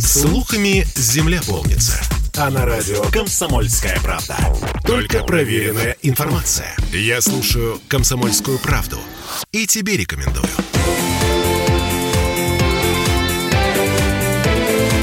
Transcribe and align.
Слухами 0.00 0.86
земля 0.96 1.40
полнится. 1.46 2.00
А 2.36 2.50
на 2.50 2.64
радио 2.64 3.02
«Комсомольская 3.12 3.98
правда». 4.00 4.36
Только 4.84 5.22
проверенная 5.24 5.96
информация. 6.02 6.74
Я 6.92 7.20
слушаю 7.20 7.80
«Комсомольскую 7.86 8.58
правду» 8.58 8.98
и 9.52 9.66
тебе 9.66 9.98
рекомендую. 9.98 10.48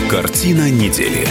Картина 0.10 0.70
недели. 0.72 1.28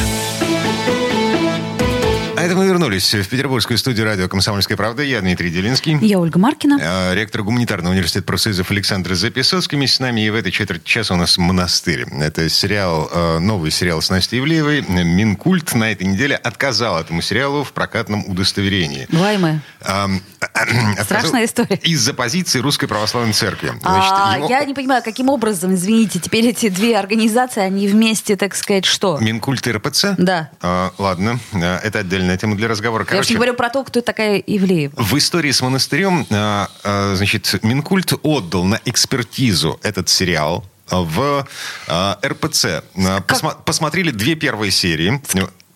А 2.36 2.42
это 2.42 2.54
мы 2.54 2.66
вернулись 2.66 3.14
в 3.14 3.28
петербургскую 3.28 3.78
студию 3.78 4.04
радио 4.04 4.28
«Комсомольская 4.28 4.76
правда». 4.76 5.02
Я 5.02 5.20
Дмитрий 5.20 5.50
Делинский. 5.50 5.96
Я 6.02 6.18
Ольга 6.18 6.38
Маркина. 6.38 6.78
Э, 6.80 7.14
Ректор 7.14 7.42
гуманитарного 7.42 7.92
университета 7.94 8.26
профсоюзов 8.26 8.70
Александр 8.70 9.14
Записоцкий. 9.14 9.76
Вместе 9.78 9.96
с 9.96 10.00
нами 10.00 10.26
и 10.26 10.30
в 10.30 10.34
этой 10.34 10.52
четверти 10.52 10.84
часа 10.84 11.14
у 11.14 11.16
нас 11.16 11.38
«Монастырь». 11.38 12.04
Это 12.20 12.48
сериал, 12.50 13.08
э, 13.10 13.38
новый 13.38 13.70
сериал 13.70 14.02
с 14.02 14.10
Настей 14.10 14.40
Ивлеевой. 14.40 14.82
Минкульт 14.82 15.74
на 15.74 15.92
этой 15.92 16.06
неделе 16.06 16.36
отказал 16.36 17.00
этому 17.00 17.22
сериалу 17.22 17.64
в 17.64 17.72
прокатном 17.72 18.28
удостоверении. 18.28 19.06
Ваймы. 19.10 19.60
Эм, 19.82 20.20
Страшная 21.02 21.44
история. 21.46 21.76
Из-за 21.76 22.12
позиции 22.12 22.58
Русской 22.60 22.86
Православной 22.86 23.32
Церкви. 23.32 23.72
А, 23.82 24.32
Значит, 24.32 24.38
его- 24.38 24.48
Я 24.50 24.64
не 24.64 24.74
понимаю, 24.74 25.02
каким 25.02 25.28
образом, 25.30 25.74
извините, 25.74 26.18
теперь 26.18 26.46
эти 26.48 26.68
две 26.68 26.98
организации, 26.98 27.60
они 27.62 27.88
вместе, 27.88 28.36
так 28.36 28.54
сказать, 28.54 28.84
что? 28.84 29.18
Минкульт 29.20 29.66
и 29.66 29.72
РПЦ? 29.72 30.14
Да. 30.18 30.50
А, 30.60 30.92
ладно, 30.98 31.38
это 31.52 32.02
отдельная 32.26 32.36
тема 32.36 32.56
для 32.56 32.68
разговора. 32.68 33.04
Я 33.04 33.10
Короче, 33.10 33.30
не 33.30 33.36
говорю 33.36 33.54
про 33.54 33.70
то, 33.70 33.84
кто 33.84 34.00
такая 34.00 34.38
Ивлеева. 34.38 34.92
В 34.96 35.16
истории 35.16 35.50
с 35.52 35.62
монастырем, 35.62 36.26
а, 36.30 36.68
а, 36.82 37.14
значит, 37.14 37.58
Минкульт 37.62 38.12
отдал 38.22 38.64
на 38.64 38.80
экспертизу 38.84 39.78
этот 39.82 40.08
сериал 40.08 40.64
в 40.90 41.46
а, 41.88 42.18
РПЦ. 42.24 42.82
Посма- 43.26 43.56
Посмотрели 43.64 44.10
две 44.10 44.34
первые 44.34 44.70
серии. 44.70 45.20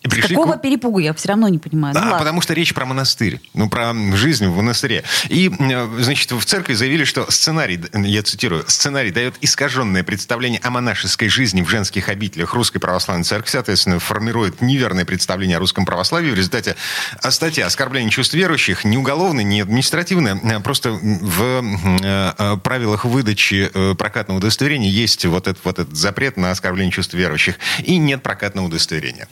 И 0.02 0.08
пришли 0.08 0.34
какого 0.34 0.54
к- 0.54 0.62
перепугу, 0.62 0.98
я 0.98 1.12
все 1.12 1.28
равно 1.28 1.48
не 1.48 1.58
понимаю. 1.58 1.94
Ну, 1.94 2.00
а, 2.00 2.04
ладно. 2.04 2.18
потому 2.18 2.40
что 2.40 2.54
речь 2.54 2.72
про 2.72 2.86
монастырь, 2.86 3.40
ну, 3.52 3.68
про 3.68 3.94
жизнь 4.14 4.46
в 4.46 4.56
монастыре. 4.56 5.04
И, 5.28 5.50
э, 5.58 5.88
значит, 6.00 6.32
в 6.32 6.44
церкви 6.44 6.72
заявили, 6.72 7.04
что 7.04 7.30
сценарий, 7.30 7.78
я 7.92 8.22
цитирую, 8.22 8.64
сценарий 8.66 9.10
дает 9.10 9.34
искаженное 9.42 10.02
представление 10.02 10.60
о 10.62 10.70
монашеской 10.70 11.28
жизни 11.28 11.62
в 11.62 11.68
женских 11.68 12.08
обителях 12.08 12.54
Русской 12.54 12.78
Православной 12.78 13.24
Церкви, 13.24 13.50
соответственно, 13.50 13.98
формирует 13.98 14.62
неверное 14.62 15.04
представление 15.04 15.58
о 15.58 15.60
русском 15.60 15.84
православии. 15.84 16.30
В 16.30 16.34
результате 16.34 16.76
а, 17.22 17.30
статья 17.30 17.66
оскорбление 17.66 18.10
чувств 18.10 18.32
верующих 18.32 18.84
не 18.84 18.96
уголовная, 18.96 19.44
не 19.44 19.60
административная, 19.60 20.40
а 20.42 20.60
просто 20.60 20.92
в 20.92 21.42
э, 21.42 22.32
э, 22.38 22.56
правилах 22.56 23.04
выдачи 23.04 23.70
э, 23.72 23.94
прокатного 23.94 24.38
удостоверения 24.38 24.88
есть 24.88 25.26
вот 25.26 25.46
этот, 25.46 25.62
вот 25.64 25.78
этот 25.78 25.94
запрет 25.94 26.38
на 26.38 26.50
оскорбление 26.50 26.92
чувств 26.92 27.12
верующих. 27.12 27.56
И 27.84 27.98
нет 27.98 28.22
прокатного 28.22 28.66
удостоверения. 28.66 29.28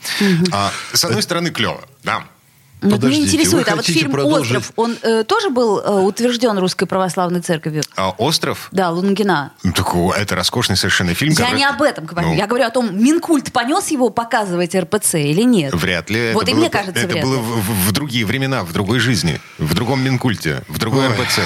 А, 0.58 0.72
с 0.92 1.04
одной 1.04 1.22
стороны, 1.22 1.50
клево, 1.50 1.80
да. 2.02 2.24
Вот 2.80 2.92
Подождите, 2.92 3.22
меня 3.22 3.26
интересует, 3.32 3.66
вы 3.66 3.72
а 3.72 3.76
вот 3.76 3.86
фильм 3.86 4.12
продолжить? 4.12 4.56
«Остров», 4.56 4.72
он 4.76 4.96
э, 5.02 5.24
тоже 5.24 5.50
был 5.50 5.80
э, 5.80 5.90
утвержден 6.00 6.56
Русской 6.58 6.86
Православной 6.86 7.40
Церковью? 7.40 7.82
А 7.96 8.10
«Остров»? 8.10 8.68
Да, 8.70 8.90
Лунгина. 8.90 9.50
Ну, 9.64 9.72
так, 9.72 9.92
это 10.16 10.36
роскошный 10.36 10.76
совершенно 10.76 11.12
фильм. 11.12 11.32
Я 11.32 11.38
который- 11.38 11.56
не 11.58 11.64
об 11.64 11.82
этом 11.82 12.06
говорю. 12.06 12.28
Ну, 12.28 12.34
Я 12.34 12.46
говорю 12.46 12.66
о 12.66 12.70
том, 12.70 12.96
Минкульт 12.96 13.52
понес 13.52 13.88
его 13.88 14.10
показывать 14.10 14.76
РПЦ 14.76 15.14
или 15.16 15.42
нет? 15.42 15.74
Вряд 15.74 16.08
ли. 16.08 16.30
Вот 16.34 16.42
это 16.44 16.52
и 16.52 16.54
было, 16.54 16.60
мне 16.60 16.70
кажется, 16.70 17.00
Это 17.00 17.08
вряд 17.14 17.24
было 17.24 17.34
ли. 17.34 17.40
в, 17.40 17.44
в- 17.62 17.88
в 17.88 17.92
другие 17.92 18.24
времена, 18.24 18.62
в 18.62 18.72
другой 18.72 19.00
жизни, 19.00 19.40
в 19.58 19.74
другом 19.74 20.00
Минкульте, 20.04 20.62
в 20.68 20.78
другой 20.78 21.08
РПЦ. 21.08 21.40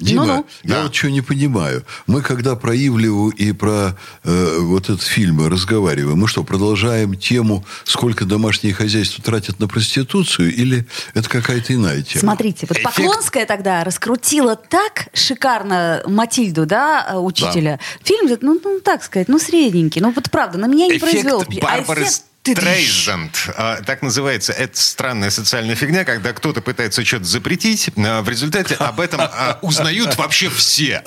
Дима, 0.00 0.26
Ну-ну. 0.26 0.46
я 0.64 0.74
Да. 0.76 0.82
вот 0.84 0.94
что 0.94 1.10
не 1.10 1.20
понимаю. 1.22 1.84
Мы 2.06 2.22
когда 2.22 2.54
про 2.56 2.74
Ивлеву 2.74 3.30
и 3.30 3.52
про 3.52 3.96
э, 4.24 4.58
вот 4.60 4.84
этот 4.84 5.02
фильм 5.02 5.46
разговариваем, 5.46 6.18
мы 6.18 6.28
что, 6.28 6.44
продолжаем 6.44 7.14
тему, 7.16 7.64
сколько 7.84 8.24
домашние 8.24 8.74
хозяйства 8.74 9.22
тратят 9.24 9.58
на 9.60 9.68
проституцию, 9.68 10.54
или 10.54 10.86
это 11.14 11.28
какая-то 11.28 11.74
иная 11.74 12.02
тема? 12.02 12.20
Смотрите, 12.20 12.66
вот 12.68 12.78
Эффект- 12.78 12.94
Поклонская 12.96 13.46
тогда 13.46 13.84
раскрутила 13.84 14.56
так 14.56 15.08
шикарно 15.14 16.02
Матильду, 16.06 16.66
да, 16.66 17.06
э, 17.10 17.16
учителя. 17.18 17.80
Фильм, 18.04 18.36
ну, 18.40 18.60
ну, 18.62 18.80
так 18.80 19.02
сказать, 19.02 19.28
ну, 19.28 19.38
средненький. 19.38 20.00
Ну, 20.00 20.12
вот 20.12 20.30
правда, 20.30 20.58
на 20.58 20.66
меня 20.66 20.86
не 20.86 20.98
произвел. 20.98 21.38
Эффект 21.42 21.52
впечат- 21.52 21.64
а 21.64 21.76
Барбары 21.78 22.02
эффект- 22.02 22.22
Стрейзанд. 22.42 23.50
А, 23.56 23.82
Так 23.82 24.02
называется. 24.02 24.52
Это 24.52 24.78
странная 24.80 25.30
социальная 25.30 25.74
фигня, 25.74 26.04
когда 26.04 26.32
кто-то 26.32 26.60
пытается 26.60 27.04
что-то 27.04 27.24
запретить, 27.24 27.90
а 27.96 28.22
в 28.22 28.28
результате 28.28 28.74
об 28.76 29.00
этом 29.00 29.20
а, 29.20 29.58
узнают 29.62 30.16
вообще 30.16 30.48
все. 30.48 31.02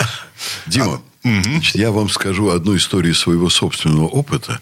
Дима, 0.66 1.02
значит, 1.22 1.76
я 1.76 1.92
вам 1.92 2.08
скажу 2.08 2.50
одну 2.50 2.76
историю 2.76 3.14
своего 3.14 3.48
собственного 3.48 4.06
опыта. 4.06 4.60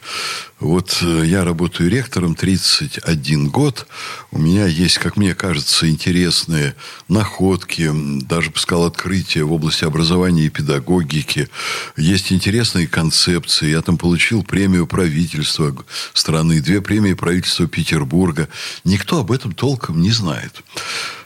Вот 0.58 0.98
э, 1.00 1.22
я 1.24 1.42
работаю 1.42 1.88
ректором 1.88 2.34
31 2.34 3.48
год. 3.48 3.86
У 4.30 4.38
меня 4.38 4.66
есть, 4.66 4.98
как 4.98 5.16
мне 5.16 5.34
кажется, 5.34 5.88
интересные 5.88 6.74
находки, 7.08 7.90
даже 8.24 8.50
бы 8.50 8.58
сказал, 8.58 8.84
открытия 8.84 9.44
в 9.44 9.52
области 9.52 9.84
образования 9.84 10.44
и 10.44 10.50
педагогики. 10.50 11.48
Есть 11.96 12.30
интересные 12.30 12.86
концепции. 12.86 13.70
Я 13.70 13.80
там 13.80 13.96
получил 13.96 14.42
премию 14.42 14.86
правительства 14.86 15.74
страны, 16.12 16.60
две 16.60 16.82
премии 16.82 17.14
правительства 17.14 17.66
Петербурга. 17.66 18.50
Никто 18.84 19.20
об 19.20 19.32
этом 19.32 19.52
толком 19.52 20.02
не 20.02 20.10
знает. 20.10 20.62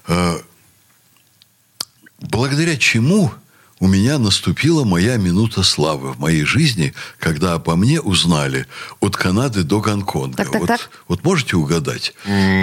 Э, 0.07 0.39
благодаря 2.21 2.77
чему 2.77 3.33
у 3.85 3.87
меня 3.87 4.19
наступила 4.19 4.83
моя 4.85 5.19
минута 5.19 5.63
славы 5.63 6.13
в 6.15 6.19
моей 6.19 6.45
жизни, 6.45 6.95
когда 7.19 7.53
обо 7.53 7.77
мне 7.77 8.01
узнали 8.01 8.67
от 9.01 9.15
Канады 9.15 9.63
до 9.63 9.81
Гонконга. 9.83 10.39
Так, 10.39 10.51
так, 10.51 10.61
вот, 10.63 10.69
так. 10.69 10.91
вот 11.07 11.23
можете 11.23 11.57
угадать? 11.57 12.15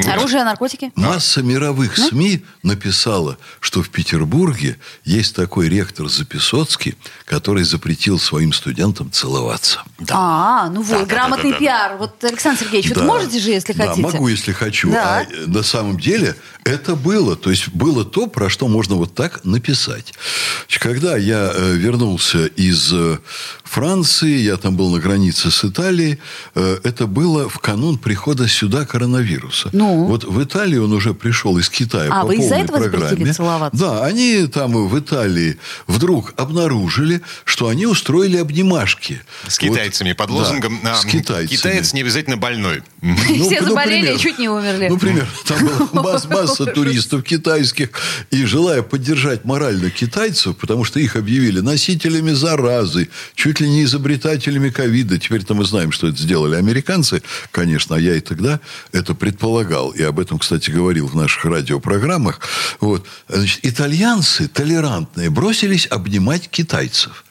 Оружие, 0.07 0.43
наркотики? 0.43 0.91
Масса 0.95 1.43
мировых 1.43 1.95
Ну? 1.99 2.09
СМИ 2.09 2.43
написала, 2.63 3.37
что 3.59 3.83
в 3.83 3.89
Петербурге 3.91 4.79
есть 5.05 5.35
такой 5.35 5.69
ректор 5.69 6.09
Записоцкий, 6.09 6.95
который 7.25 7.65
запретил 7.65 8.17
своим 8.17 8.51
студентам 8.51 9.11
целоваться. 9.11 9.83
А, 10.09 10.69
ну 10.69 10.81
вот, 10.81 11.07
грамотный 11.07 11.53
пиар. 11.53 11.97
Вот, 11.97 12.23
Александр 12.23 12.61
Сергеевич, 12.61 12.89
вот 12.89 12.97
Да. 12.97 13.03
можете 13.03 13.39
же, 13.39 13.51
если 13.51 13.73
да, 13.73 13.89
хотите. 13.89 14.01
могу, 14.01 14.27
если 14.27 14.53
хочу. 14.53 14.91
Да. 14.91 15.19
А 15.19 15.27
на 15.47 15.61
самом 15.61 15.99
деле 15.99 16.35
это 16.63 16.95
было. 16.95 17.35
То 17.35 17.51
есть 17.51 17.69
было 17.69 18.03
то, 18.05 18.25
про 18.25 18.49
что 18.49 18.67
можно 18.67 18.95
вот 18.95 19.13
так 19.13 19.45
написать. 19.45 20.15
Значит, 20.61 20.81
Я 21.17 21.51
э, 21.53 21.73
вернулся 21.75 22.45
из 22.45 22.93
э, 22.93 23.17
Франции, 23.71 24.37
я 24.39 24.57
там 24.57 24.75
был 24.75 24.89
на 24.89 24.99
границе 24.99 25.49
с 25.49 25.63
Италией, 25.63 26.19
э, 26.55 26.79
это 26.83 27.07
было 27.07 27.47
в 27.47 27.59
канун 27.59 27.97
прихода 27.97 28.49
сюда 28.49 28.85
коронавируса. 28.85 29.69
Ну? 29.71 30.07
Вот 30.07 30.25
в 30.25 30.43
Италии 30.43 30.77
он 30.77 30.91
уже 30.91 31.13
пришел 31.13 31.57
из 31.57 31.69
Китая 31.69 32.09
А, 32.11 32.21
по 32.21 32.27
вы 32.27 32.35
из-за 32.35 32.49
полной 32.49 32.63
этого 32.65 32.77
программе. 32.89 33.33
целоваться? 33.33 33.79
Да, 33.79 34.05
они 34.05 34.45
там 34.47 34.73
в 34.89 34.99
Италии 34.99 35.57
вдруг 35.87 36.33
обнаружили, 36.35 37.21
что 37.45 37.69
они 37.69 37.85
устроили 37.85 38.35
обнимашки. 38.35 39.21
С 39.47 39.57
Вот, 39.61 39.69
китайцами 39.69 40.11
под 40.11 40.27
да, 40.27 40.33
лозунгом 40.33 40.81
а, 40.83 40.95
с 40.95 41.05
китайцами. 41.05 41.55
«Китаец 41.55 41.93
не 41.93 42.01
обязательно 42.01 42.35
больной». 42.35 42.83
Все 43.25 43.61
ну, 43.61 43.69
заболели 43.69 44.15
и 44.15 44.19
чуть 44.19 44.37
не 44.37 44.49
умерли. 44.49 44.89
Ну, 44.89 44.97
примерно. 44.97 45.29
Там 45.45 45.65
была 45.65 45.87
масс- 46.03 46.25
масса 46.25 46.65
туристов 46.65 47.23
китайских. 47.23 47.91
И 48.31 48.43
желая 48.43 48.81
поддержать 48.81 49.45
морально 49.45 49.91
китайцев, 49.91 50.57
потому 50.57 50.83
что 50.83 50.99
их 50.99 51.15
объявили 51.15 51.61
носителями 51.61 52.31
заразы, 52.31 53.07
чуть 53.33 53.60
ли 53.61 53.69
не 53.69 53.83
изобретателями 53.83 54.69
ковида. 54.69 55.17
Теперь-то 55.17 55.53
мы 55.53 55.63
знаем, 55.63 55.91
что 55.91 56.07
это 56.07 56.17
сделали 56.17 56.55
американцы, 56.55 57.23
конечно, 57.51 57.95
а 57.95 57.99
я 57.99 58.15
и 58.15 58.19
тогда 58.19 58.59
это 58.91 59.13
предполагал. 59.13 59.91
И 59.91 60.03
об 60.03 60.19
этом, 60.19 60.39
кстати, 60.39 60.69
говорил 60.69 61.07
в 61.07 61.15
наших 61.15 61.45
радиопрограммах. 61.45 62.41
Вот. 62.79 63.05
Значит, 63.29 63.59
итальянцы 63.63 64.47
толерантные 64.47 65.29
бросились 65.29 65.87
обнимать 65.89 66.49
китайцев. 66.49 67.23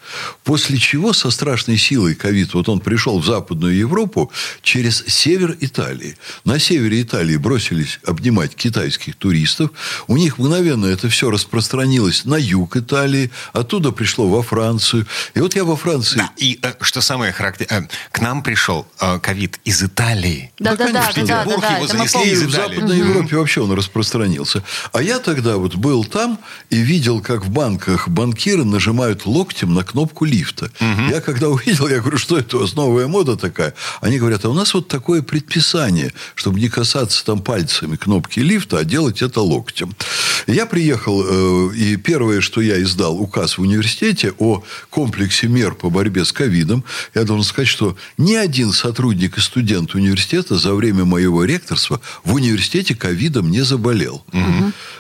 После 0.45 0.79
чего 0.79 1.13
со 1.13 1.31
страшной 1.31 1.79
силой 1.79 2.15
ковид, 2.15 2.55
вот 2.55 2.69
он 2.69 2.81
пришел 2.81 3.21
в 3.21 3.25
Западную 3.25 3.77
Европу 3.77 4.31
через 4.63 5.05
север 5.07 5.57
Италии. 5.61 6.17
На 6.45 6.59
севере 6.59 7.03
Италии 7.03 7.37
бросились 7.37 8.01
обнимать 8.05 8.55
китайских 8.55 9.17
туристов. 9.17 9.71
У 10.09 10.17
них 10.17 10.39
мгновенно 10.39 10.87
это 10.87 11.09
все 11.09 11.31
распространилось 11.31 12.25
на 12.25 12.37
юг 12.37 12.77
Италии. 12.77 13.31
Оттуда 13.53 13.93
пришло 13.93 14.29
во 14.29 14.43
Францию. 14.43 15.07
И 15.35 15.41
вот 15.41 15.55
я 15.55 15.65
во 15.65 15.77
Франции... 15.77 16.19
Да, 16.19 16.31
и 16.37 16.59
э, 16.63 16.75
что 16.81 17.01
самое 17.01 17.33
характерное, 17.33 17.83
э, 17.83 17.89
к 18.11 18.21
нам 18.21 18.43
пришел 18.43 18.87
э, 19.01 19.19
ковид 19.21 19.61
из 19.65 19.83
Италии. 19.83 20.53
Да, 20.59 20.77
да, 20.77 20.91
да, 20.93 21.03
конечно, 21.03 21.27
да, 21.27 21.45
да, 21.45 21.51
Бог 21.51 21.61
да, 21.61 21.77
его 21.77 21.87
занесли 21.87 22.23
из 22.23 22.41
помним. 22.41 22.51
в 22.51 22.55
Италии. 22.55 22.75
Западной 22.75 22.99
Европе 22.99 23.37
вообще 23.37 23.61
он 23.63 23.73
распространился. 23.73 24.63
А 24.93 25.03
я 25.03 25.19
тогда 25.19 25.57
вот 25.57 25.77
был 25.77 26.05
там 26.05 26.39
и 26.71 26.77
видел, 26.77 27.21
как 27.21 27.45
в 27.45 27.51
банках 27.51 28.09
банкиры 28.09 28.65
нажимают 28.65 29.27
локтем 29.27 29.75
на 29.75 29.85
кнопку 29.85 30.00
кнопку 30.01 30.25
лифта. 30.25 30.71
Я 31.11 31.21
когда 31.21 31.49
увидел, 31.51 31.89
я 31.89 32.01
говорю, 32.01 32.17
что 32.17 32.39
это 32.39 32.57
у 32.57 32.61
вас 32.61 32.75
новая 32.75 33.07
мода 33.07 33.37
такая? 33.37 33.75
Они 34.01 34.19
говорят, 34.19 34.45
а 34.45 34.49
у 34.49 34.55
нас 34.55 34.73
вот 34.73 34.89
такое 34.89 35.21
предписание, 35.21 36.13
чтобы 36.35 36.59
не 36.59 36.69
касаться 36.69 37.25
там 37.25 37.43
пальцами 37.43 37.97
кнопки 37.97 38.41
лифта, 38.41 38.79
а 38.79 38.85
делать 38.85 39.21
это 39.21 39.43
локтем. 39.43 39.95
Я 40.47 40.65
приехал, 40.65 41.23
э, 41.23 41.77
и 41.77 41.97
первое, 41.97 42.41
что 42.41 42.63
я 42.63 42.81
издал, 42.83 43.21
указ 43.21 43.59
в 43.59 43.63
университете 43.63 44.33
о 44.39 44.63
комплексе 44.89 45.49
мер 45.49 45.75
по 45.75 45.91
борьбе 45.91 46.25
с 46.25 46.33
ковидом. 46.33 46.83
Я 47.15 47.25
должен 47.25 47.45
сказать, 47.45 47.69
что 47.69 47.97
ни 48.17 48.35
один 48.35 48.73
сотрудник 48.73 49.37
и 49.37 49.41
студент 49.41 49.95
университета 49.95 50.57
за 50.57 50.75
время 50.75 51.05
моего 51.05 51.45
ректорства 51.45 52.01
в 52.25 52.35
университете 52.35 52.95
ковидом 52.95 53.51
не 53.51 53.65
заболел. 53.65 54.25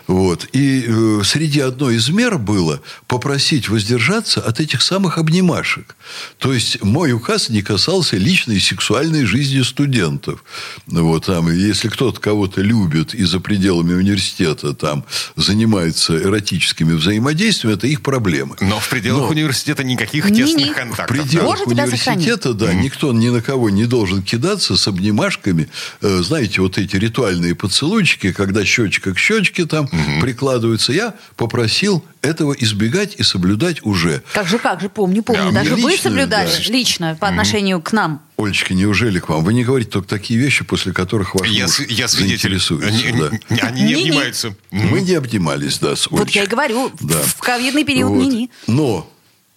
Вот. 0.06 0.48
И 0.52 0.84
э, 0.86 0.90
среди 1.24 1.60
одной 1.60 1.96
из 1.96 2.08
мер 2.08 2.38
было 2.38 2.80
попросить 3.06 3.68
воздержаться 3.68 4.40
от 4.40 4.60
этих 4.60 4.82
самых 4.82 5.18
обнимашек. 5.18 5.96
То 6.38 6.52
есть 6.52 6.82
мой 6.82 7.12
указ 7.12 7.48
не 7.48 7.62
касался 7.62 8.16
личной 8.16 8.56
и 8.56 8.60
сексуальной 8.60 9.24
жизни 9.24 9.62
студентов. 9.62 10.42
Вот 10.86 11.26
там, 11.26 11.50
если 11.52 11.88
кто-то 11.88 12.20
кого-то 12.20 12.60
любит 12.62 13.14
и 13.14 13.24
за 13.24 13.40
пределами 13.40 13.94
университета 13.94 14.74
там 14.74 15.04
занимается 15.36 16.16
эротическими 16.20 16.92
взаимодействиями, 16.94 17.76
это 17.76 17.86
их 17.86 18.02
проблемы. 18.02 18.56
Но 18.60 18.78
в 18.80 18.88
пределах 18.88 19.22
Но- 19.22 19.28
университета 19.28 19.84
никаких 19.84 20.24
Не-не. 20.30 20.44
тесных 20.46 20.72
в 20.72 20.74
контактов. 20.74 21.06
пределах 21.16 21.46
Боже, 21.58 21.64
тебя 21.70 21.84
университета, 21.84 22.54
да, 22.54 22.72
никто 22.74 23.12
ни 23.12 23.28
на 23.28 23.42
кого 23.42 23.70
не 23.70 23.86
должен 23.86 24.22
кидаться 24.22 24.76
с 24.76 24.86
обнимашками. 24.88 25.68
Э, 26.00 26.20
Знаете, 26.22 26.60
вот 26.60 26.78
эти 26.78 26.96
ритуальные 26.96 27.54
поцелуйчики, 27.54 28.32
когда 28.32 28.64
щечка 28.64 29.12
к 29.14 29.18
щечке 29.18 29.66
там 29.66 29.88
прикладываются. 30.20 30.92
Я 30.92 31.09
попросил 31.36 32.04
этого 32.22 32.52
избегать 32.52 33.14
и 33.16 33.22
соблюдать 33.22 33.84
уже. 33.84 34.22
Как 34.32 34.46
же, 34.46 34.58
как 34.58 34.80
же, 34.80 34.88
помню, 34.88 35.22
помню. 35.22 35.46
Да, 35.52 35.60
Даже 35.60 35.74
мне 35.74 35.84
вы 35.84 35.90
лично, 35.92 36.10
соблюдали 36.10 36.48
да. 36.50 36.72
лично 36.72 37.16
по 37.18 37.28
отношению 37.28 37.80
к 37.80 37.92
нам. 37.92 38.22
Олечка, 38.36 38.74
неужели 38.74 39.18
к 39.18 39.28
вам? 39.28 39.44
Вы 39.44 39.52
не 39.54 39.64
говорите 39.64 39.90
только 39.90 40.08
такие 40.08 40.38
вещи, 40.40 40.64
после 40.64 40.92
которых 40.92 41.34
ваш 41.34 41.48
Я, 41.48 41.64
муж 41.66 41.80
я 41.88 42.08
свидетель. 42.08 42.58
заинтересуется. 42.58 42.88
Они, 42.88 43.12
да. 43.18 43.30
они 43.66 43.82
не 43.82 43.94
Не-не. 43.94 44.02
обнимаются. 44.08 44.54
Мы 44.70 45.00
не 45.02 45.12
обнимались, 45.14 45.78
да, 45.78 45.96
с 45.96 46.06
Вот 46.10 46.20
Олечкой. 46.22 46.40
я 46.40 46.44
и 46.44 46.48
говорю, 46.48 46.90
Да. 47.00 47.20
в 47.22 47.36
ковидный 47.38 47.84
период 47.84 48.10
Вот. 48.10 48.22
ни-ни. 48.24 48.50
Но 48.66 49.10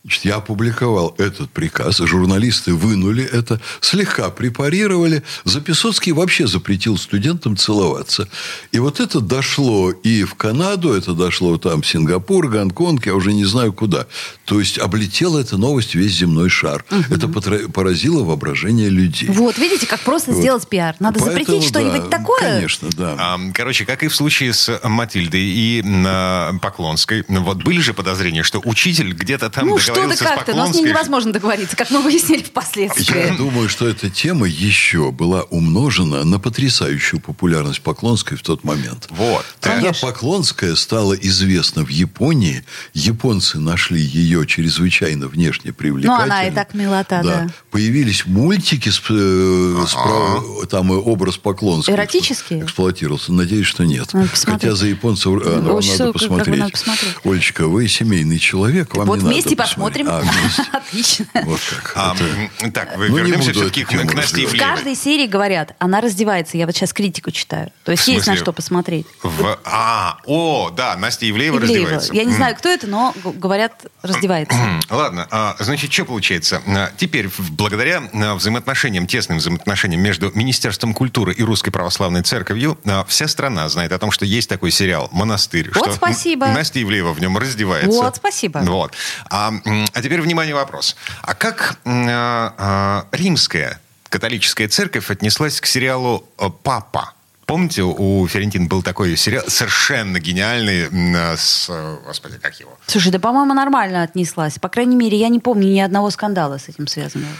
значит, 0.04 0.26
я 0.26 0.36
опубликовал 0.36 1.16
этот 1.18 1.50
приказ, 1.52 1.98
журналисты 2.00 2.74
вынули 2.74 3.24
это, 3.24 3.62
слегка 3.80 4.30
препарировали. 4.30 5.24
Записоцкий 5.46 6.12
вообще 6.12 6.46
запретил 6.46 6.98
студентам 6.98 7.56
целоваться. 7.56 8.28
И 8.74 8.80
вот 8.80 9.00
это 9.00 9.22
дошло 9.22 9.92
и 9.92 10.24
в 10.26 10.36
Канаду, 10.36 10.92
это 10.94 11.14
дошло 11.14 11.58
там 11.58 11.82
в 11.82 11.88
Сингапур, 11.88 12.50
Гонконг, 12.50 13.06
я 13.06 13.16
уже 13.16 13.32
не 13.32 13.46
знаю 13.46 13.72
куда. 13.72 14.08
То 14.44 14.60
есть 14.60 14.78
облетела 14.78 15.40
эта 15.40 15.56
новость 15.58 15.96
весь 15.96 16.12
земной 16.14 16.50
шар. 16.50 16.84
Это 17.10 17.28
потра- 17.28 17.72
поразило 17.72 18.24
воображение 18.24 18.90
людей. 18.90 19.30
Вот, 19.30 19.58
видите, 19.58 19.88
как 19.88 20.02
просто 20.02 20.32
Вот. 20.32 20.42
сделать 20.42 20.68
пиар. 20.68 20.96
Надо 21.00 21.20
Поэтому, 21.20 21.46
запретить 21.46 21.70
что-нибудь 21.70 22.10
да, 22.10 22.18
такое. 22.18 22.40
Конечно, 22.42 22.90
да. 22.92 23.16
А, 23.18 23.40
Короче, 23.54 23.86
как 23.86 24.04
и 24.04 24.10
в 24.10 24.16
случае 24.16 24.52
с 24.54 24.82
Матильдой 24.84 25.42
и 25.42 25.82
м, 25.82 26.60
Поклонской, 26.60 27.24
вот 27.30 27.64
были 27.64 27.80
же 27.80 27.94
подозрения, 27.94 28.44
что 28.44 28.60
учитель 28.66 29.14
где-то 29.14 29.50
там 29.50 29.68
Ну, 29.68 29.78
договорился 29.94 30.24
с 30.24 30.28
как-то, 30.28 30.52
но 30.54 30.66
с 30.66 30.68
ней 30.68 30.74
Поклонской. 30.74 30.90
невозможно 30.90 31.34
договориться, 31.34 31.76
как 31.76 31.90
мы 31.92 32.02
выяснили 32.02 32.44
впоследствии. 32.44 33.28
Я 33.30 33.36
думаю, 33.36 33.70
что 33.70 33.88
эта 33.88 34.10
тема 34.10 34.48
еще 34.48 35.12
была 35.12 35.44
умножена 35.44 36.24
на 36.24 36.40
потрясающую 36.40 37.20
популярность 37.20 37.82
Поклонской 37.82 38.38
в 38.38 38.42
тот 38.42 38.64
момент. 38.64 39.08
Вот. 39.10 39.46
Когда 39.60 39.82
Конечно. 39.82 40.08
Поклонская 40.08 40.76
стала 40.76 41.14
известна 41.14 41.84
в 41.86 41.90
Японии, 41.90 42.64
японцы 42.94 43.60
нашли 43.60 44.02
ее 44.02 44.46
чрезвычайно 44.46 45.28
внешне 45.28 45.74
привлекательной. 45.74 46.18
Ну, 46.18 46.24
она 46.24 46.46
и 46.48 46.52
так 46.52 46.74
милота, 46.74 47.22
да. 47.24 47.48
Появились 47.72 48.26
мультики, 48.26 48.90
с, 48.90 49.02
э, 49.10 49.86
с 49.88 49.94
про- 49.94 50.66
там 50.68 50.94
и 50.94 50.96
образ 50.96 51.38
Поклонской. 51.38 51.94
Эротические? 51.96 52.64
Эксплуатировался. 52.64 53.34
Надеюсь, 53.34 53.66
что 53.68 53.84
нет. 53.84 54.14
Надо 54.14 54.30
посмотреть. 54.30 54.62
Хотя 54.62 54.76
за 54.76 54.88
японцев 54.88 55.42
э, 55.44 55.60
ну, 55.62 55.80
надо 55.82 56.14
посмотреть. 56.14 56.60
надо 56.60 56.72
посмотреть. 56.72 57.16
Олечка, 57.24 57.68
вы 57.68 57.88
семейный 57.88 58.40
человек, 58.40 58.96
вам 58.96 59.08
Вот 59.08 59.16
не 59.18 59.24
надо 59.24 59.34
вместе 59.34 59.56
посмотреть. 59.56 59.58
посмотрим. 59.58 59.83
А, 59.88 60.20
вместе. 60.22 60.64
Отлично. 60.72 61.26
Вот 61.44 61.60
как. 61.70 61.94
А, 61.96 62.16
Это- 62.60 62.72
так, 62.72 62.98
вы 62.98 63.10
Ну, 63.10 63.18
не 63.18 63.24
вернемся 63.24 63.52
все-таки 63.52 63.84
к, 63.84 64.14
Насте. 64.14 64.46
В 64.48 64.58
каждой 64.58 64.96
серии 64.96 65.28
говорят, 65.28 65.76
она 65.80 66.02
раздевается. 66.02 66.58
Я 66.58 66.66
вот 66.66 66.76
сейчас 66.76 66.94
критику 66.94 67.32
читаю. 67.32 67.72
То 67.84 67.92
есть 67.92 68.08
есть 68.08 68.28
на 68.28 68.36
что 68.36 68.52
посмотреть. 68.54 69.06
В- 69.22 69.60
а, 69.66 70.18
о, 70.26 70.70
да, 70.70 70.96
Настя 70.96 71.30
Ивлеева, 71.30 71.58
Ивлеева. 71.58 71.76
раздевается. 72.00 72.14
Я 72.14 72.24
не 72.26 72.34
знаю, 72.34 72.56
кто 72.56 72.70
это, 72.70 72.88
но 72.88 73.14
говорят, 73.24 73.86
раздевается. 74.02 74.58
Ладно, 74.90 75.28
а, 75.32 75.56
значит, 75.60 75.92
что 75.92 76.06
получается? 76.06 76.62
А, 76.68 76.92
Теперь, 76.98 77.30
благодаря 77.52 78.04
а, 78.14 78.36
взаимоотношениям, 78.36 79.08
тесным 79.08 79.38
взаимоотношениям 79.40 80.02
между 80.02 80.32
Министерством 80.36 80.94
культуры 80.94 81.34
и 81.34 81.44
Русской 81.44 81.72
Православной 81.72 82.22
Церковью, 82.24 82.78
а, 82.86 83.04
вся 83.06 83.28
страна 83.28 83.68
знает 83.70 83.92
о 83.92 84.00
том, 84.00 84.12
что 84.12 84.26
есть 84.26 84.50
такой 84.50 84.72
сериал 84.72 85.10
«Монастырь». 85.12 85.72
Вот 85.76 85.94
спасибо. 85.94 86.48
Настя 86.48 86.82
Ивлеева 86.82 87.14
в 87.14 87.20
нем 87.20 87.38
раздевается. 87.38 87.90
Вот, 87.90 88.16
спасибо. 88.16 88.60
Вот. 88.60 88.94
А, 89.30 89.50
м, 89.50 89.62
а 89.94 90.02
теперь, 90.02 90.22
внимание, 90.22 90.56
вопрос. 90.56 90.96
А 91.22 91.34
как 91.34 91.78
а, 91.86 92.54
а, 92.58 93.08
римская 93.12 93.80
католическая 94.10 94.68
церковь 94.68 95.10
отнеслась 95.10 95.60
к 95.60 95.66
сериалу 95.66 96.30
э, 96.38 96.50
«Папа»? 96.62 97.14
Помните, 97.46 97.84
у 97.84 98.26
Ферентин 98.28 98.68
был 98.68 98.82
такой 98.82 99.18
сериал 99.18 99.44
совершенно 99.48 100.20
гениальный 100.20 100.88
с... 101.36 101.68
э, 101.70 101.98
Господи, 102.06 102.38
как 102.38 102.60
его? 102.60 102.78
Слушай, 102.88 103.12
да, 103.12 103.20
по-моему, 103.20 103.54
нормально 103.54 104.04
отнеслась. 104.04 104.60
По 104.60 104.70
крайней 104.70 104.96
мере, 104.96 105.18
я 105.18 105.30
не 105.30 105.40
помню 105.40 105.68
ни 105.68 105.80
одного 105.80 106.10
скандала 106.10 106.58
с 106.58 106.70
этим 106.70 106.88
связанного. 106.88 107.34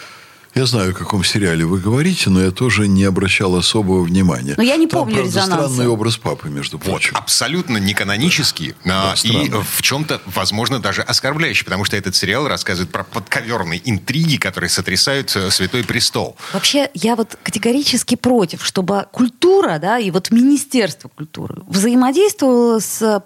Я 0.56 0.68
знаю, 0.68 0.92
о 0.92 0.94
каком 0.94 1.24
сериале 1.24 1.66
вы 1.66 1.80
говорите, 1.80 2.30
но 2.30 2.40
я 2.42 2.52
тоже 2.52 2.88
не 2.88 3.04
обращал 3.06 3.56
особого 3.56 4.04
внимания. 4.04 4.54
Но 4.56 4.62
я 4.64 4.76
не 4.78 4.86
Там, 4.88 5.00
помню 5.02 5.16
правда, 5.16 5.30
резонанса. 5.32 5.56
странный 5.70 5.88
образ 5.88 6.18
папы, 6.18 6.50
между 6.50 6.78
Вот, 6.78 6.86
прочим. 6.86 7.16
абсолютно 7.18 7.78
не 7.78 7.94
канонический 7.96 8.76
а, 8.86 8.88
Да, 8.88 9.14
и 9.14 9.18
странно. 9.18 9.64
в 9.64 9.82
чем-то, 9.82 10.22
возможно, 10.28 10.80
даже 10.80 11.02
оскорбляющий, 11.02 11.66
потому 11.66 11.86
что 11.86 11.98
этот 11.98 12.16
сериал 12.16 12.48
рассказывает 12.48 12.92
про 12.92 13.04
подковерные 13.04 13.82
интриги, 13.90 14.38
которые 14.38 14.70
сотрясают 14.70 15.36
э, 15.36 15.50
Святой 15.50 15.84
Престол. 15.84 16.38
Вообще, 16.54 16.90
я 16.94 17.16
вот 17.16 17.36
категорически 17.42 18.16
против, 18.16 18.64
чтобы 18.64 19.08
культура, 19.12 19.80
да, 19.80 19.98
и 19.98 20.12
вот 20.12 20.30
Министерство 20.30 21.10
культуры 21.10 21.64
взаимодействовало 21.68 22.80
с 22.80 23.24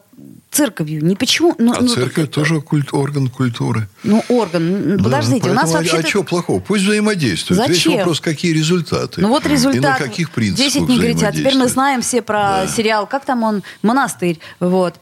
церковью. 0.52 1.04
Не 1.06 1.16
почему... 1.16 1.54
Ну, 1.60 1.74
А 1.78 1.82
ну, 1.82 1.88
церковь 1.88 2.32
тоже 2.32 2.62
культ- 2.62 2.94
орган 2.94 3.28
культуры. 3.30 3.88
Ну, 4.04 4.24
орган. 4.30 4.98
Да, 4.98 5.04
Подождите, 5.04 5.50
у 5.50 5.54
нас 5.54 5.72
вообще... 5.72 5.98
А, 5.98 6.08
что 6.08 6.24
плохого? 6.24 6.60
Пусть 6.60 6.84
взаимодействуют. 6.84 7.68
Весь 7.68 7.78
Зачем? 7.78 7.98
вопрос, 7.98 8.20
какие 8.22 8.54
результаты. 8.54 9.22
Ну 9.22 9.28
вот 9.30 9.46
результат. 9.46 9.76
И 9.76 9.80
на 9.80 9.98
каких 9.98 10.32
принципах 10.32 10.66
10 10.74 10.90
не 10.90 10.96
говорите, 10.98 11.28
а 11.28 11.32
теперь 11.32 11.56
мы 11.56 11.68
знаем 11.68 12.02
все 12.02 12.22
про 12.22 12.64
Да. 12.66 12.68
сериал, 12.68 13.06
как 13.06 13.26
там 13.26 13.44
он, 13.44 13.62
«Монастырь», 13.84 14.40
вот. 14.60 14.96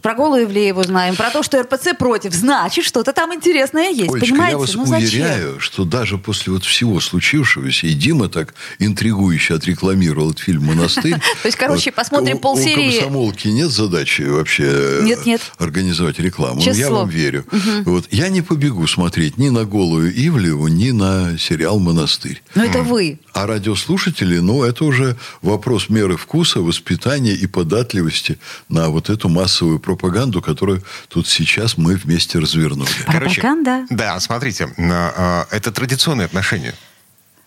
Про 0.00 0.14
Голую 0.14 0.44
Ивлееву 0.44 0.82
знаем, 0.84 1.16
про 1.16 1.30
то, 1.30 1.42
что 1.42 1.60
РПЦ 1.60 1.94
против. 1.98 2.32
Значит, 2.32 2.84
что-то 2.84 3.12
там 3.12 3.34
интересное 3.34 3.90
есть, 3.90 4.12
Олечка, 4.12 4.20
понимаете? 4.20 4.52
я 4.52 4.58
вас 4.58 4.74
ну 4.74 4.86
зачем? 4.86 5.08
уверяю, 5.08 5.60
что 5.60 5.84
даже 5.84 6.16
после 6.16 6.52
вот 6.52 6.64
всего 6.64 6.98
случившегося, 7.00 7.86
и 7.86 7.92
Дима 7.92 8.28
так 8.28 8.54
интригующе 8.78 9.54
отрекламировал 9.54 10.30
этот 10.30 10.42
фильм 10.42 10.64
«Монастырь». 10.64 11.12
То 11.42 11.46
есть, 11.46 11.58
короче, 11.58 11.92
посмотрим 11.92 12.38
полсерии. 12.38 12.98
У 12.98 13.00
комсомолки 13.00 13.48
нет 13.48 13.70
задачи 13.70 14.22
вообще 14.22 14.64
э, 14.64 15.38
организовать 15.58 16.18
рекламу. 16.18 16.62
Ну, 16.64 16.72
я 16.72 16.90
вам 16.90 17.08
верю. 17.08 17.44
Вот, 17.84 18.06
я 18.10 18.28
не 18.28 18.40
побегу 18.40 18.86
смотреть 18.86 19.36
ни 19.36 19.50
на 19.50 19.64
«Голую 19.64 20.10
Ивлеву», 20.10 20.68
ни 20.68 20.90
на 20.90 21.36
сериал 21.38 21.78
«Монастырь». 21.78 22.42
Ну 22.54 22.64
это 22.64 22.82
вы. 22.82 23.18
А 23.34 23.46
радиослушатели, 23.46 24.38
ну, 24.38 24.62
это 24.62 24.84
уже 24.84 25.16
вопрос 25.42 25.88
меры 25.88 26.16
вкуса, 26.16 26.60
воспитания 26.60 27.34
и 27.34 27.46
податливости 27.46 28.38
на 28.68 28.88
вот 28.88 29.10
эту 29.10 29.28
массовую 29.28 29.81
пропаганду, 29.82 30.40
которую 30.40 30.82
тут 31.08 31.26
сейчас 31.28 31.76
мы 31.76 31.96
вместе 31.96 32.38
развернули. 32.38 32.88
Пропаганда. 33.06 33.86
да, 33.90 34.18
смотрите, 34.20 34.72
а, 34.78 35.46
это 35.50 35.70
традиционные 35.72 36.26
отношения. 36.26 36.74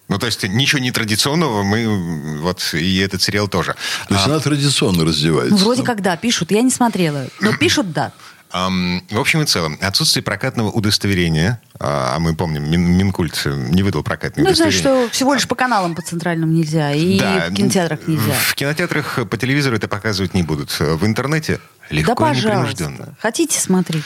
Ну, 0.08 0.20
то 0.20 0.28
есть, 0.28 0.44
ничего 0.44 0.80
не 0.80 0.92
традиционного, 0.92 1.64
мы, 1.64 2.40
вот, 2.40 2.74
и 2.74 2.98
этот 2.98 3.24
сериал 3.24 3.48
тоже. 3.48 3.76
То 4.08 4.14
есть 4.14 4.28
А, 4.28 4.30
она 4.30 4.40
традиционно 4.40 5.04
раздевается. 5.04 5.56
Ну, 5.56 5.64
вроде 5.64 5.82
как 5.82 6.02
да, 6.02 6.16
пишут. 6.16 6.52
Я 6.52 6.62
не 6.62 6.70
смотрела. 6.70 7.28
Но 7.40 7.54
пишут 7.58 7.92
да. 7.92 8.14
В 8.52 9.20
общем 9.20 9.42
и 9.42 9.46
целом, 9.46 9.78
отсутствие 9.82 10.24
прокатного 10.24 10.70
удостоверения, 10.72 11.62
а 11.80 12.16
а 12.16 12.20
мы 12.20 12.36
помним, 12.36 12.70
Мин- 12.70 12.98
Минкульт 12.98 13.42
не 13.46 13.84
выдал 13.84 14.02
прокатное 14.02 14.46
Ну, 14.46 14.54
знаешь, 14.54 14.74
удостоверение. 14.76 15.08
что 15.10 15.14
всего 15.16 15.34
лишь 15.34 15.46
по 15.48 15.56
каналам 15.56 15.94
по 15.96 16.02
центральным 16.02 16.54
нельзя. 16.54 16.94
И 16.94 17.20
Да, 17.20 17.48
в 17.50 17.54
кинотеатрах 17.54 18.08
нельзя. 18.08 18.34
В 18.34 18.56
кинотеатрах 18.56 19.20
по 19.30 19.38
телевизору 19.38 19.76
это 19.76 19.88
показывать 19.90 20.34
не 20.34 20.44
будут. 20.44 20.72
В 20.80 21.06
интернете 21.06 21.60
легко 21.90 22.16
да, 22.24 22.32
и 22.32 22.38
непринужденно. 22.38 22.90
пожалуйста. 22.98 23.18
Хотите 23.20 23.60
смотреть? 23.60 24.04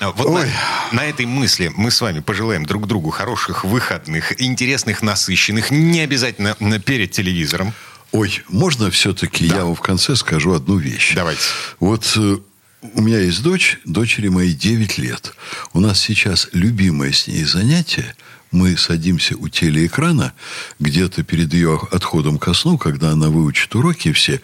А 0.00 0.10
Вот 0.10 0.28
на, 0.30 0.46
на 0.92 1.04
этой 1.06 1.24
мысли 1.24 1.72
мы 1.74 1.90
с 1.90 2.00
вами 2.02 2.20
пожелаем 2.20 2.66
друг 2.66 2.86
другу 2.86 3.08
хороших 3.10 3.64
выходных, 3.64 4.40
интересных, 4.42 5.00
насыщенных, 5.00 5.70
не 5.70 6.00
обязательно 6.00 6.54
на- 6.60 6.78
перед 6.80 7.12
телевизором. 7.12 7.72
Ой, 8.10 8.42
можно 8.48 8.90
все-таки 8.90 9.46
я 9.46 9.64
вам 9.64 9.74
в 9.74 9.80
конце 9.80 10.16
скажу 10.16 10.52
одну 10.52 10.76
вещь? 10.76 11.12
Давайте. 11.14 11.40
Вот 11.80 12.12
э, 12.18 12.36
у 12.82 13.00
меня 13.00 13.20
есть 13.20 13.42
дочь, 13.42 13.78
дочери 13.84 14.28
моей 14.28 14.54
9 14.54 14.98
лет. 14.98 15.34
У 15.72 15.80
нас 15.80 16.00
сейчас 16.00 16.48
любимое 16.52 17.12
с 17.12 17.28
ней 17.28 17.44
занятие. 17.44 18.14
Мы 18.50 18.76
садимся 18.76 19.36
у 19.36 19.48
телеэкрана, 19.48 20.34
где-то 20.78 21.22
перед 21.22 21.54
ее 21.54 21.80
отходом 21.90 22.38
ко 22.38 22.52
сну, 22.52 22.76
когда 22.76 23.10
она 23.12 23.30
выучит 23.30 23.74
уроки 23.74 24.12
все, 24.12 24.42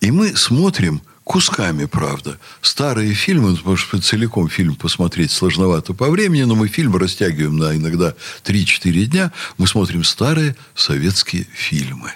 и 0.00 0.10
мы 0.10 0.36
смотрим 0.36 1.00
кусками, 1.24 1.86
правда. 1.86 2.38
Старые 2.60 3.14
фильмы, 3.14 3.56
потому 3.56 3.76
что 3.76 4.00
целиком 4.00 4.50
фильм 4.50 4.74
посмотреть 4.74 5.30
сложновато 5.30 5.94
по 5.94 6.10
времени, 6.10 6.42
но 6.42 6.54
мы 6.54 6.68
фильм 6.68 6.96
растягиваем 6.96 7.56
на 7.56 7.74
иногда 7.74 8.14
3-4 8.44 9.04
дня. 9.06 9.32
Мы 9.56 9.66
смотрим 9.66 10.04
старые 10.04 10.54
советские 10.74 11.46
фильмы. 11.54 12.12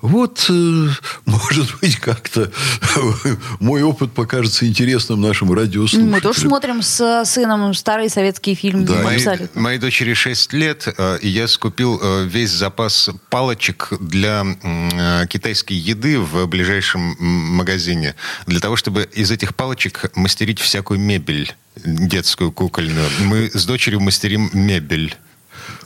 Вот, 0.00 0.46
э, 0.48 0.88
может 1.26 1.80
быть, 1.80 1.96
как-то 1.96 2.50
мой 3.60 3.82
опыт 3.82 4.12
покажется 4.12 4.66
интересным 4.66 5.20
нашим 5.20 5.52
радиослушателям. 5.52 6.10
Мы 6.10 6.20
тоже 6.20 6.40
смотрим 6.40 6.82
с 6.82 7.24
сыном 7.24 7.74
старые 7.74 8.08
советские 8.08 8.54
фильмы. 8.54 8.84
Да, 8.84 9.02
моей, 9.02 9.26
моей 9.54 9.78
дочери 9.78 10.14
6 10.14 10.52
лет, 10.52 10.88
э, 10.96 11.18
и 11.20 11.28
я 11.28 11.48
скупил 11.48 11.98
э, 12.00 12.24
весь 12.26 12.50
запас 12.50 13.10
палочек 13.28 13.92
для 14.00 14.44
китайской 15.28 15.74
еды 15.74 16.18
в 16.18 16.46
ближайшем 16.46 17.16
магазине, 17.18 18.14
для 18.46 18.60
того, 18.60 18.76
чтобы 18.76 19.08
из 19.12 19.30
этих 19.30 19.54
палочек 19.54 20.10
мастерить 20.14 20.60
всякую 20.60 21.00
мебель 21.00 21.54
детскую, 21.84 22.52
кукольную. 22.52 23.08
Мы 23.20 23.50
с 23.52 23.64
дочерью 23.64 24.00
мастерим 24.00 24.50
мебель. 24.52 25.16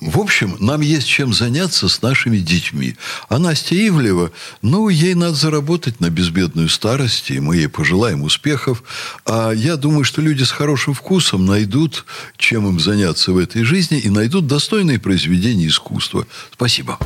В 0.01 0.19
общем, 0.19 0.57
нам 0.59 0.81
есть 0.81 1.07
чем 1.07 1.33
заняться 1.33 1.89
с 1.89 2.03
нашими 2.03 2.39
детьми. 2.39 2.97
А 3.29 3.39
Настя 3.39 3.75
Ивлева, 3.75 4.33
ну, 4.63 4.89
ей 4.89 5.15
надо 5.15 5.35
заработать 5.35 6.01
на 6.01 6.11
безбедную 6.11 6.69
старость, 6.69 7.31
и 7.31 7.41
мы 7.41 7.57
ей 7.57 7.69
пожелаем 7.69 8.23
успехов. 8.23 8.83
А 9.25 9.53
я 9.53 9.77
думаю, 9.77 10.05
что 10.05 10.21
люди 10.21 10.43
с 10.43 10.51
хорошим 10.51 10.95
вкусом 10.95 11.47
найдут, 11.47 12.05
чем 12.37 12.69
им 12.69 12.81
заняться 12.81 13.33
в 13.33 13.39
этой 13.39 13.65
жизни, 13.65 13.99
и 13.99 14.09
найдут 14.09 14.47
достойные 14.47 14.99
произведения 14.99 15.67
искусства. 15.67 16.27
Спасибо. 16.53 16.99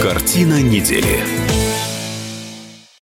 Картина 0.00 0.62
недели. 0.62 1.57